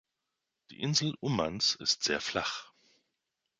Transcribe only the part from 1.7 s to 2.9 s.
ist sehr flach.